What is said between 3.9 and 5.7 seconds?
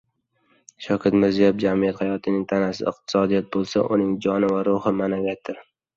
uning joni va ruhi ma’naviyatdir